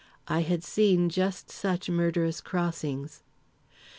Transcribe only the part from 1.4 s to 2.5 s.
such murderous